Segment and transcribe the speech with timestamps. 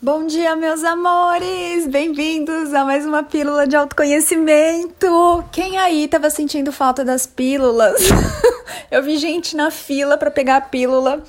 [0.00, 1.88] Bom dia, meus amores!
[1.88, 5.44] Bem-vindos a mais uma pílula de autoconhecimento.
[5.50, 8.00] Quem aí estava sentindo falta das pílulas?
[8.92, 11.24] Eu vi gente na fila para pegar a pílula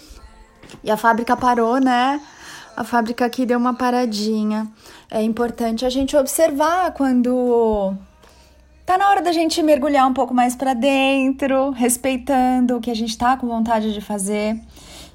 [0.83, 2.21] e a fábrica parou, né?
[2.77, 4.67] A fábrica aqui deu uma paradinha.
[5.09, 7.95] É importante a gente observar quando
[8.85, 12.95] tá na hora da gente mergulhar um pouco mais para dentro, respeitando o que a
[12.95, 14.61] gente tá com vontade de fazer.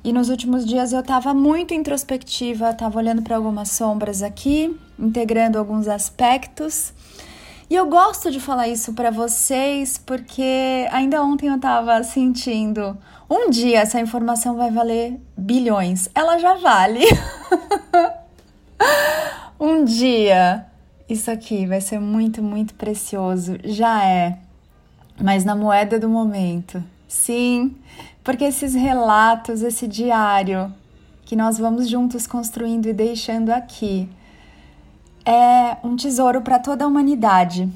[0.05, 5.59] E nos últimos dias eu estava muito introspectiva, estava olhando para algumas sombras aqui, integrando
[5.59, 6.92] alguns aspectos.
[7.70, 12.98] E eu gosto de falar isso para vocês porque ainda ontem eu estava sentindo,
[13.30, 16.07] um dia essa informação vai valer bilhões.
[16.15, 17.01] Ela já vale.
[19.59, 20.66] um dia
[21.09, 23.57] isso aqui vai ser muito, muito precioso.
[23.65, 24.38] Já é.
[25.18, 26.84] Mas na moeda do momento.
[27.14, 27.77] Sim,
[28.24, 30.74] porque esses relatos, esse diário
[31.24, 34.09] que nós vamos juntos construindo e deixando aqui
[35.24, 37.71] é um tesouro para toda a humanidade.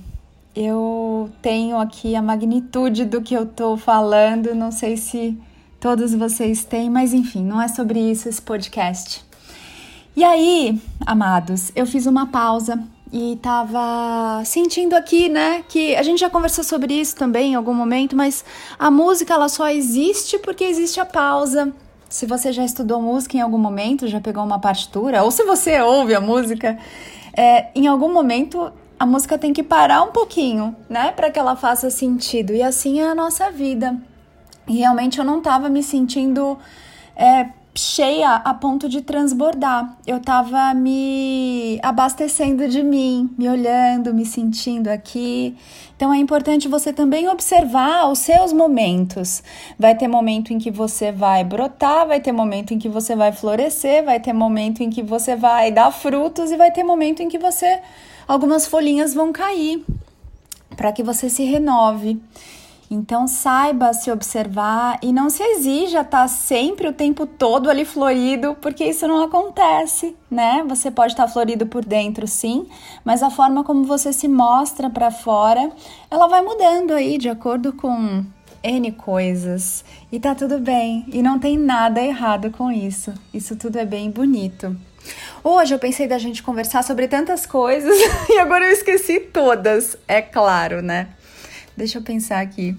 [0.54, 5.40] Eu tenho aqui a magnitude do que eu estou falando, não sei se
[5.80, 9.24] todos vocês têm, mas enfim, não é sobre isso esse podcast.
[10.16, 16.20] E aí, amados, eu fiz uma pausa e tava sentindo aqui, né, que a gente
[16.20, 18.44] já conversou sobre isso também em algum momento, mas
[18.78, 21.72] a música ela só existe porque existe a pausa.
[22.08, 25.80] Se você já estudou música em algum momento, já pegou uma partitura, ou se você
[25.80, 26.78] ouve a música,
[27.36, 31.54] é, em algum momento a música tem que parar um pouquinho, né, para que ela
[31.54, 32.52] faça sentido.
[32.52, 33.96] E assim é a nossa vida.
[34.66, 36.58] E realmente eu não tava me sentindo
[37.16, 37.48] é,
[37.78, 39.96] cheia a ponto de transbordar.
[40.04, 45.56] Eu tava me abastecendo de mim, me olhando, me sentindo aqui.
[45.96, 49.44] Então é importante você também observar os seus momentos.
[49.78, 53.30] Vai ter momento em que você vai brotar, vai ter momento em que você vai
[53.30, 57.28] florescer, vai ter momento em que você vai dar frutos e vai ter momento em
[57.28, 57.80] que você
[58.26, 59.84] algumas folhinhas vão cair
[60.76, 62.20] para que você se renove.
[62.90, 67.84] Então saiba se observar e não se exija estar tá sempre o tempo todo ali
[67.84, 70.64] florido, porque isso não acontece, né?
[70.66, 72.66] Você pode estar tá florido por dentro, sim,
[73.04, 75.70] mas a forma como você se mostra para fora,
[76.10, 78.24] ela vai mudando aí de acordo com
[78.62, 79.84] N coisas.
[80.10, 83.12] E tá tudo bem, e não tem nada errado com isso.
[83.34, 84.74] Isso tudo é bem bonito.
[85.44, 87.94] Hoje eu pensei da gente conversar sobre tantas coisas
[88.28, 91.08] e agora eu esqueci todas, é claro, né?
[91.78, 92.76] Deixa eu pensar aqui.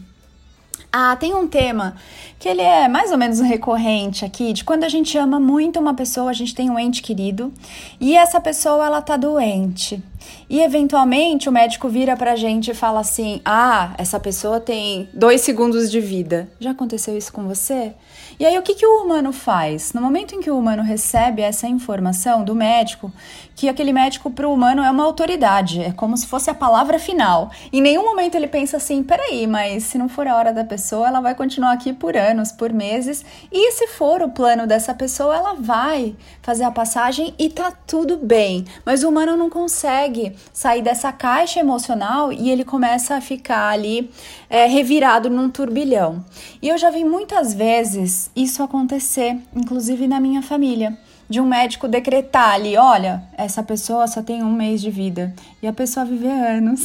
[0.91, 1.95] Ah, tem um tema
[2.37, 5.93] que ele é mais ou menos recorrente aqui, de quando a gente ama muito uma
[5.93, 7.53] pessoa, a gente tem um ente querido,
[7.97, 10.03] e essa pessoa ela tá doente.
[10.49, 15.39] E eventualmente o médico vira pra gente e fala assim: "Ah, essa pessoa tem dois
[15.39, 16.49] segundos de vida".
[16.59, 17.93] Já aconteceu isso com você?
[18.39, 19.91] E aí, o que, que o humano faz?
[19.91, 23.11] No momento em que o humano recebe essa informação do médico,
[23.53, 26.97] que aquele médico para o humano é uma autoridade, é como se fosse a palavra
[26.97, 27.51] final.
[27.73, 31.09] Em nenhum momento ele pensa assim: peraí, mas se não for a hora da pessoa,
[31.09, 35.35] ela vai continuar aqui por anos, por meses, e se for o plano dessa pessoa,
[35.35, 38.63] ela vai fazer a passagem e tá tudo bem.
[38.85, 44.09] Mas o humano não consegue sair dessa caixa emocional e ele começa a ficar ali
[44.49, 46.23] é, revirado num turbilhão.
[46.61, 50.97] E eu já vi muitas vezes isso acontecer, inclusive na minha família.
[51.29, 55.67] De um médico decretar ali: olha, essa pessoa só tem um mês de vida e
[55.67, 56.81] a pessoa viver anos.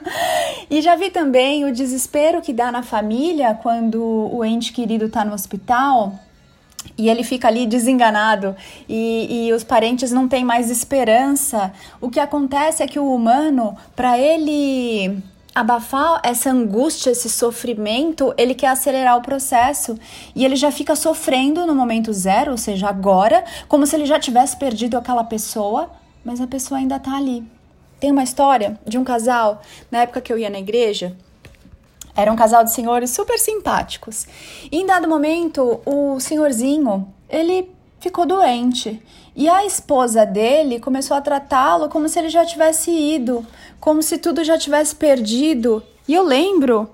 [0.70, 4.00] e já vi também o desespero que dá na família quando
[4.32, 6.14] o ente querido está no hospital
[6.96, 8.56] e ele fica ali desenganado
[8.88, 11.72] e, e, os parentes não têm mais esperança.
[12.00, 15.22] O que acontece é que o humano, para ele
[15.56, 19.98] abafar essa angústia, esse sofrimento, ele quer acelerar o processo
[20.34, 24.20] e ele já fica sofrendo no momento zero, ou seja, agora, como se ele já
[24.20, 25.90] tivesse perdido aquela pessoa,
[26.22, 27.42] mas a pessoa ainda tá ali.
[27.98, 31.16] Tem uma história de um casal, na época que eu ia na igreja,
[32.14, 34.26] era um casal de senhores super simpáticos.
[34.70, 39.02] E em dado momento, o senhorzinho, ele ficou doente.
[39.36, 43.46] E a esposa dele começou a tratá-lo como se ele já tivesse ido,
[43.78, 45.82] como se tudo já tivesse perdido.
[46.08, 46.88] E eu lembro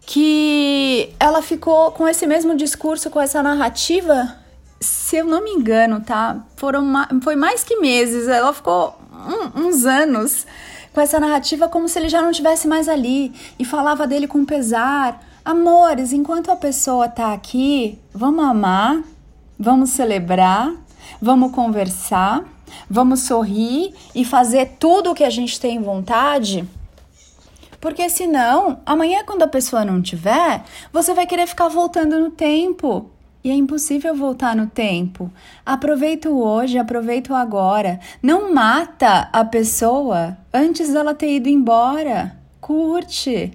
[0.00, 4.36] que ela ficou com esse mesmo discurso, com essa narrativa,
[4.80, 6.44] se eu não me engano, tá?
[6.56, 6.84] Foram
[7.22, 10.44] foi mais que meses, ela ficou um, uns anos
[10.92, 14.44] com essa narrativa como se ele já não tivesse mais ali e falava dele com
[14.44, 15.22] pesar.
[15.44, 19.02] Amores, enquanto a pessoa tá aqui, vamos amar,
[19.58, 20.72] Vamos celebrar,
[21.20, 22.44] vamos conversar,
[22.88, 26.66] vamos sorrir e fazer tudo o que a gente tem vontade?
[27.80, 33.10] Porque senão, amanhã quando a pessoa não tiver, você vai querer ficar voltando no tempo.
[33.44, 35.30] e é impossível voltar no tempo.
[35.66, 38.00] Aproveita o hoje, aproveita o agora.
[38.22, 42.34] Não mata a pessoa antes dela ter ido embora.
[42.58, 43.52] Curte.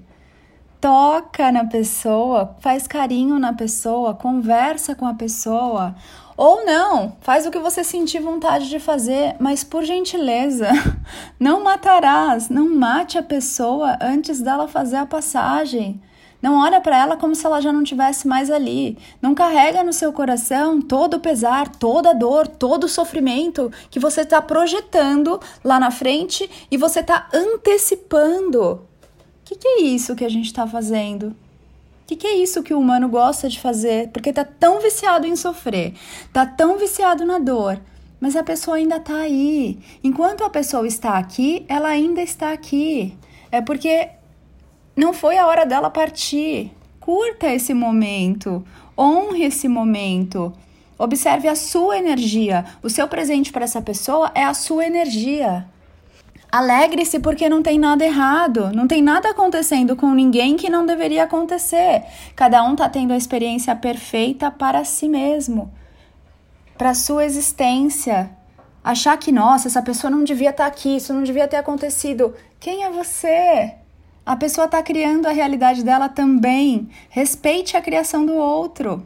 [0.80, 5.96] Toca na pessoa, faz carinho na pessoa, conversa com a pessoa.
[6.40, 10.70] Ou não, faz o que você sentir vontade de fazer, mas por gentileza,
[11.38, 16.02] não matarás, não mate a pessoa antes dela fazer a passagem.
[16.42, 18.98] Não olha para ela como se ela já não tivesse mais ali.
[19.22, 24.00] Não carrega no seu coração todo o pesar, toda a dor, todo o sofrimento que
[24.00, 28.62] você está projetando lá na frente e você está antecipando.
[28.62, 28.80] O
[29.44, 31.36] que, que é isso que a gente está fazendo?
[32.10, 34.10] Que, que é isso que o humano gosta de fazer?
[34.10, 35.94] Porque tá tão viciado em sofrer,
[36.34, 37.80] tá tão viciado na dor,
[38.20, 39.78] mas a pessoa ainda está aí.
[40.04, 43.16] Enquanto a pessoa está aqui, ela ainda está aqui.
[43.52, 44.10] É porque
[44.96, 46.72] não foi a hora dela partir.
[47.00, 48.66] Curta esse momento,
[48.98, 50.52] honre esse momento.
[50.98, 52.66] Observe a sua energia.
[52.82, 55.68] O seu presente para essa pessoa é a sua energia.
[56.52, 61.24] Alegre-se porque não tem nada errado, não tem nada acontecendo com ninguém que não deveria
[61.26, 62.04] acontecer.
[62.36, 65.72] Cada um está tendo a experiência perfeita para si mesmo,
[66.76, 68.32] para sua existência.
[68.84, 72.34] Achar que, nossa, essa pessoa não devia estar tá aqui, isso não devia ter acontecido.
[72.60, 73.76] Quem é você?
[74.26, 76.90] A pessoa está criando a realidade dela também.
[77.10, 79.06] Respeite a criação do outro.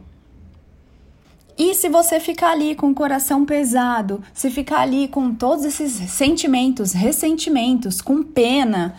[1.56, 5.92] E se você ficar ali com o coração pesado, se ficar ali com todos esses
[6.10, 8.96] sentimentos, ressentimentos, com pena,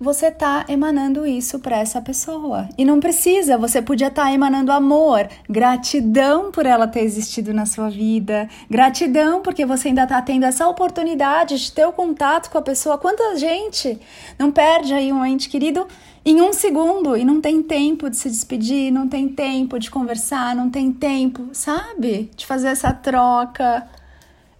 [0.00, 2.66] você está emanando isso para essa pessoa.
[2.78, 7.66] E não precisa, você podia estar tá emanando amor, gratidão por ela ter existido na
[7.66, 12.56] sua vida, gratidão porque você ainda está tendo essa oportunidade de ter o contato com
[12.56, 12.96] a pessoa.
[12.96, 14.00] Quanta gente
[14.38, 15.86] não perde aí um ente querido
[16.24, 20.56] em um segundo e não tem tempo de se despedir, não tem tempo de conversar,
[20.56, 22.30] não tem tempo, sabe?
[22.34, 23.86] De fazer essa troca.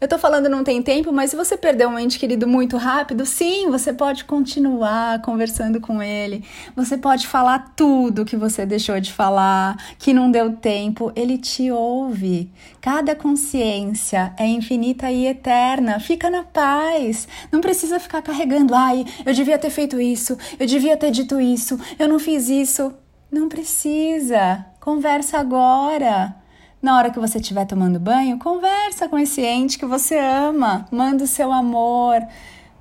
[0.00, 3.26] Eu tô falando não tem tempo, mas se você perder um ente querido muito rápido,
[3.26, 6.42] sim, você pode continuar conversando com ele.
[6.74, 11.12] Você pode falar tudo que você deixou de falar, que não deu tempo.
[11.14, 12.50] Ele te ouve.
[12.80, 16.00] Cada consciência é infinita e eterna.
[16.00, 17.28] Fica na paz.
[17.52, 21.78] Não precisa ficar carregando, ai, eu devia ter feito isso, eu devia ter dito isso,
[21.98, 22.94] eu não fiz isso.
[23.30, 24.64] Não precisa.
[24.80, 26.39] Conversa agora.
[26.82, 31.24] Na hora que você estiver tomando banho, conversa com esse ente que você ama, manda
[31.24, 32.26] o seu amor,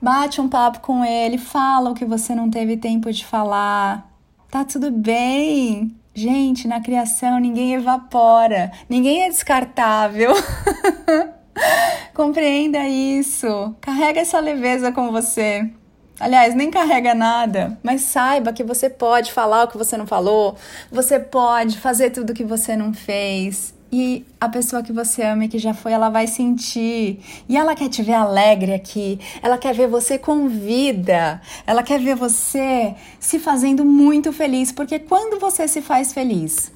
[0.02, 4.10] bate um papo com ele, fala o que você não teve tempo de falar.
[4.50, 5.94] Tá tudo bem.
[6.14, 10.32] Gente, na criação ninguém evapora, ninguém é descartável.
[12.16, 13.76] Compreenda isso.
[13.82, 15.70] Carrega essa leveza com você.
[16.18, 20.56] Aliás, nem carrega nada, mas saiba que você pode falar o que você não falou,
[20.92, 23.78] você pode fazer tudo o que você não fez.
[23.92, 27.20] E a pessoa que você ama e que já foi, ela vai sentir.
[27.48, 29.20] E ela quer te ver alegre aqui.
[29.42, 31.42] Ela quer ver você com vida.
[31.66, 34.72] Ela quer ver você se fazendo muito feliz.
[34.72, 36.72] Porque quando você se faz feliz,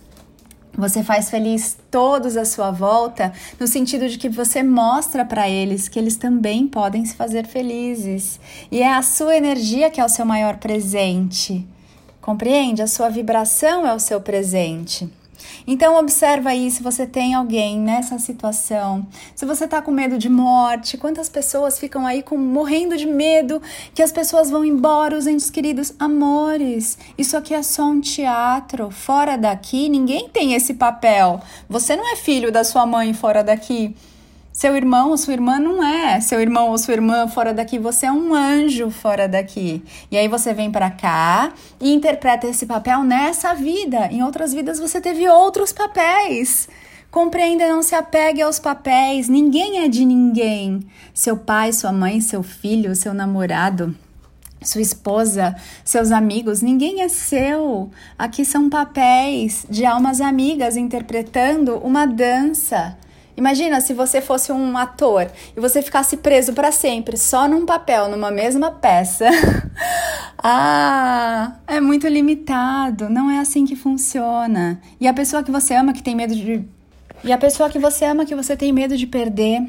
[0.76, 5.88] você faz feliz todos à sua volta, no sentido de que você mostra para eles
[5.88, 8.40] que eles também podem se fazer felizes.
[8.72, 11.68] E é a sua energia que é o seu maior presente.
[12.20, 12.82] Compreende?
[12.82, 15.08] A sua vibração é o seu presente.
[15.66, 19.06] Então observa aí se você tem alguém nessa situação,
[19.36, 23.62] se você tá com medo de morte, quantas pessoas ficam aí com morrendo de medo
[23.94, 26.98] que as pessoas vão embora, os entes queridos, amores.
[27.18, 28.92] Isso aqui é só um teatro.
[28.92, 31.42] Fora daqui, ninguém tem esse papel.
[31.70, 33.96] Você não é filho da sua mãe fora daqui.
[34.54, 38.06] Seu irmão ou sua irmã não é seu irmão ou sua irmã fora daqui, você
[38.06, 39.84] é um anjo fora daqui.
[40.12, 44.06] E aí você vem para cá e interpreta esse papel nessa vida.
[44.12, 46.70] Em outras vidas você teve outros papéis.
[47.10, 49.28] Compreenda, não se apegue aos papéis.
[49.28, 50.86] Ninguém é de ninguém.
[51.16, 53.96] Seu pai, sua mãe, seu filho, seu namorado,
[54.62, 57.90] sua esposa, seus amigos, ninguém é seu.
[58.20, 62.96] Aqui são papéis de almas amigas interpretando uma dança.
[63.36, 68.08] Imagina se você fosse um ator e você ficasse preso para sempre só num papel,
[68.08, 69.26] numa mesma peça.
[70.38, 74.80] ah, é muito limitado, não é assim que funciona.
[75.00, 76.64] E a pessoa que você ama que tem medo de
[77.24, 79.68] E a pessoa que você ama que você tem medo de perder,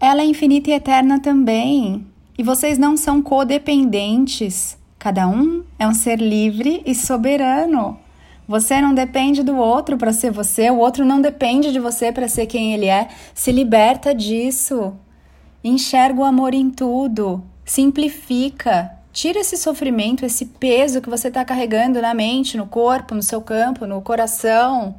[0.00, 2.06] ela é infinita e eterna também.
[2.38, 4.78] E vocês não são codependentes.
[4.98, 7.98] Cada um é um ser livre e soberano.
[8.46, 12.28] Você não depende do outro para ser você, o outro não depende de você para
[12.28, 13.08] ser quem ele é.
[13.34, 14.94] Se liberta disso.
[15.62, 17.42] Enxerga o amor em tudo.
[17.64, 18.90] Simplifica.
[19.12, 23.40] Tira esse sofrimento, esse peso que você está carregando na mente, no corpo, no seu
[23.40, 24.94] campo, no coração.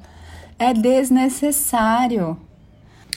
[0.58, 2.38] é desnecessário.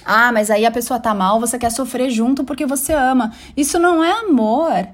[0.04, 3.32] Ah, mas aí a pessoa tá mal, você quer sofrer junto porque você ama.
[3.56, 4.88] Isso não é amor.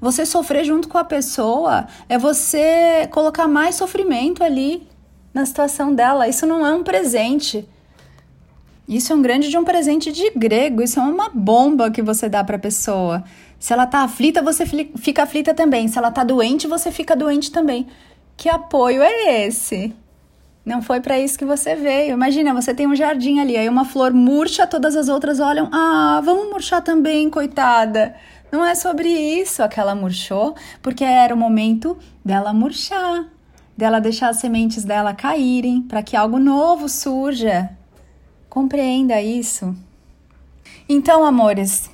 [0.00, 4.86] Você sofrer junto com a pessoa é você colocar mais sofrimento ali
[5.34, 6.28] na situação dela.
[6.28, 7.68] Isso não é um presente.
[8.88, 10.82] Isso é um grande de um presente de grego.
[10.82, 13.24] Isso é uma bomba que você dá para a pessoa.
[13.58, 15.88] Se ela tá aflita, você fica aflita também.
[15.88, 17.88] Se ela tá doente, você fica doente também.
[18.36, 19.92] Que apoio é esse?
[20.64, 22.12] Não foi para isso que você veio.
[22.12, 26.20] Imagina, você tem um jardim ali, aí uma flor murcha, todas as outras olham, ah,
[26.22, 28.14] vamos murchar também, coitada.
[28.50, 33.26] Não é sobre isso aquela murchou, porque era o momento dela murchar,
[33.76, 37.70] dela deixar as sementes dela caírem, para que algo novo surja.
[38.48, 39.76] Compreenda isso.
[40.88, 41.90] Então, amores,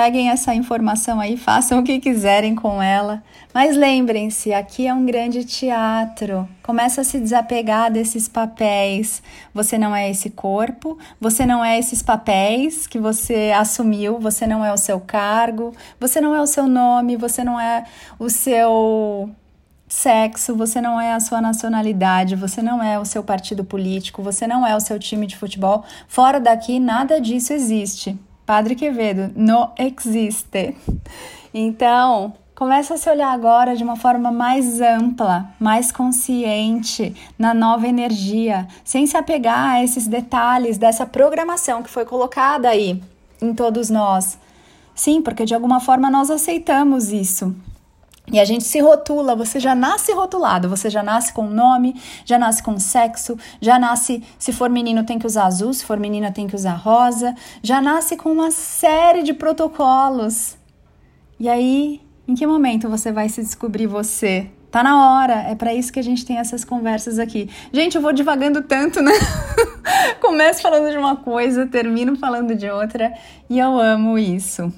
[0.00, 3.22] Peguem essa informação aí, façam o que quiserem com ela.
[3.52, 6.48] Mas lembrem-se, aqui é um grande teatro.
[6.62, 9.22] Começa a se desapegar desses papéis.
[9.52, 14.64] Você não é esse corpo, você não é esses papéis que você assumiu, você não
[14.64, 17.84] é o seu cargo, você não é o seu nome, você não é
[18.18, 19.28] o seu
[19.86, 24.46] sexo, você não é a sua nacionalidade, você não é o seu partido político, você
[24.46, 25.84] não é o seu time de futebol.
[26.08, 28.18] Fora daqui, nada disso existe.
[28.50, 30.74] Padre Quevedo, não existe.
[31.54, 37.86] Então, começa a se olhar agora de uma forma mais ampla, mais consciente, na nova
[37.86, 43.00] energia, sem se apegar a esses detalhes dessa programação que foi colocada aí
[43.40, 44.36] em todos nós.
[44.96, 47.54] Sim, porque de alguma forma nós aceitamos isso.
[48.32, 52.38] E a gente se rotula, você já nasce rotulado, você já nasce com nome, já
[52.38, 56.30] nasce com sexo, já nasce, se for menino tem que usar azul, se for menina
[56.30, 60.56] tem que usar rosa, já nasce com uma série de protocolos.
[61.38, 64.48] E aí, em que momento você vai se descobrir você?
[64.70, 67.50] Tá na hora, é para isso que a gente tem essas conversas aqui.
[67.72, 69.10] Gente, eu vou divagando tanto, né?
[70.22, 73.12] Começo falando de uma coisa, termino falando de outra,
[73.48, 74.72] e eu amo isso.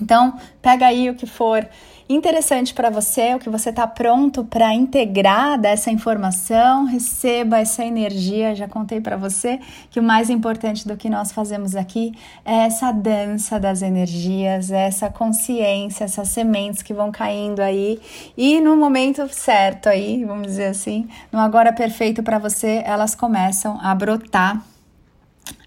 [0.00, 1.68] Então, pega aí o que for
[2.14, 8.54] interessante para você, o que você está pronto para integrar dessa informação, receba essa energia.
[8.54, 12.12] Já contei para você que o mais importante do que nós fazemos aqui
[12.44, 18.00] é essa dança das energias, é essa consciência, essas sementes que vão caindo aí
[18.36, 23.78] e no momento certo aí, vamos dizer assim, no agora perfeito para você, elas começam
[23.80, 24.64] a brotar,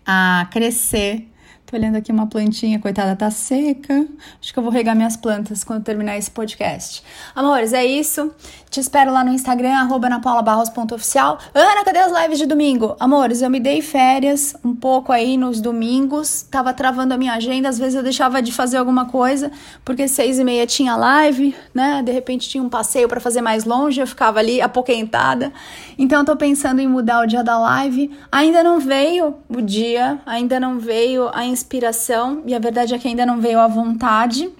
[0.05, 1.32] a crescer
[1.73, 4.05] Tô olhando aqui uma plantinha, coitada, tá seca.
[4.39, 7.03] Acho que eu vou regar minhas plantas quando terminar esse podcast.
[7.33, 8.31] Amores, é isso.
[8.69, 11.39] Te espero lá no Instagram, arroba napaulabarros.oficial.
[11.51, 12.95] Ana, cadê as lives de domingo?
[12.99, 16.43] Amores, eu me dei férias um pouco aí nos domingos.
[16.43, 19.51] Tava travando a minha agenda, às vezes eu deixava de fazer alguma coisa,
[19.83, 22.03] porque seis e meia tinha live, né?
[22.03, 25.51] De repente tinha um passeio para fazer mais longe, eu ficava ali apoquentada.
[25.97, 28.11] Então eu tô pensando em mudar o dia da live.
[28.31, 32.99] Ainda não veio o dia, ainda não veio a inspiração inspiração e a verdade é
[32.99, 34.51] que ainda não veio a vontade.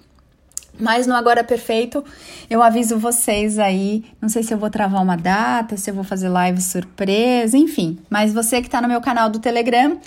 [0.80, 2.04] Mas no Agora Perfeito,
[2.50, 4.04] eu aviso vocês aí.
[4.20, 8.00] Não sei se eu vou travar uma data, se eu vou fazer live surpresa, enfim.
[8.10, 10.00] Mas você que está no meu canal do Telegram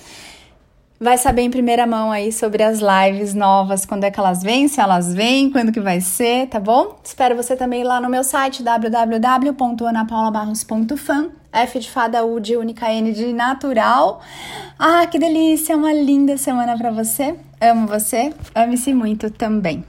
[1.00, 4.66] vai saber em primeira mão aí sobre as lives novas, quando é que elas vêm,
[4.68, 6.98] se elas vêm, quando que vai ser, tá bom?
[7.04, 13.12] Espero você também lá no meu site www.anapaulabarros.fan F de fada, U de única, N
[13.12, 14.20] de natural.
[14.78, 15.76] Ah, que delícia!
[15.76, 17.34] Uma linda semana para você.
[17.58, 18.34] Amo você.
[18.54, 19.82] Ame-se muito também.